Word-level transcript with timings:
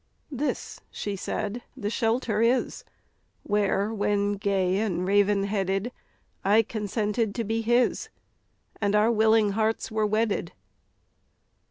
"This," 0.31 0.81
she 0.89 1.15
said, 1.15 1.61
"the 1.77 1.91
shelter 1.91 2.41
is, 2.41 2.83
Where, 3.43 3.93
when 3.93 4.33
gay 4.33 4.79
and 4.79 5.05
raven 5.07 5.43
headed, 5.43 5.91
I 6.43 6.63
consented 6.63 7.35
to 7.35 7.43
be 7.43 7.61
his, 7.61 8.09
And 8.81 8.95
our 8.95 9.11
willing 9.11 9.51
hearts 9.51 9.91
were 9.91 10.07
wedded. 10.07 10.53